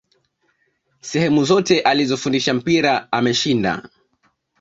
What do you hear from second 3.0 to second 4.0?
ameshinda